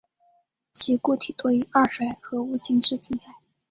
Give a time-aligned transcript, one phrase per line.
[0.73, 3.27] 其固体多以二水合物形式存在。